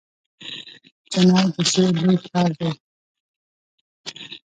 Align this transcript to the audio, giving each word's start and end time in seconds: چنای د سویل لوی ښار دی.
چنای 1.11 1.45
د 1.55 1.57
سویل 1.71 1.95
لوی 2.03 2.17
ښار 2.25 2.51
دی. 2.59 2.69